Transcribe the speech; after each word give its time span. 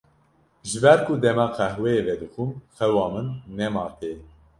Ji 0.69 0.77
ber 0.83 0.99
ku 1.05 1.13
dema 1.23 1.45
qehweyê 1.55 2.01
vedixwim 2.07 2.51
xewa 2.75 3.05
min 3.13 3.27
nema 3.57 3.85
tê. 3.99 4.11